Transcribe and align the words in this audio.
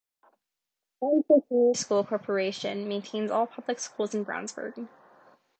Brownsburg 0.99 1.47
Community 1.47 1.77
School 1.77 2.03
Corporation 2.03 2.87
maintains 2.87 3.29
all 3.29 3.45
public 3.45 3.77
schools 3.77 4.15
in 4.15 4.25
Brownsburg. 4.25 4.87